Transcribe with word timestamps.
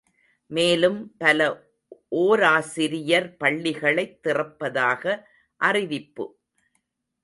மேலும் 0.51 1.17
பல 1.17 1.39
ஓராசிரியர் 2.21 3.29
பள்ளிகளைத் 3.37 4.19
திறப்பதாக 4.23 5.03
அறிவிப்பு! 5.61 6.27